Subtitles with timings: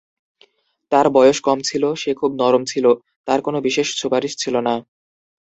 [0.91, 2.85] তার বয়স কম ছিল, সে খুব নরম ছিল;
[3.27, 4.75] তার কোন বিশেষ সুপারিশ ছিল না।